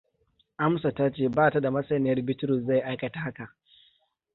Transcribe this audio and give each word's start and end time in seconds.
Amsa 0.57 0.91
ta 0.93 1.11
ce 1.13 1.29
bata 1.29 1.59
da 1.61 1.71
masaniyar 1.71 2.21
Bitrus 2.21 2.63
zai 2.65 2.79
aikata 2.81 3.19
haka. 3.19 3.55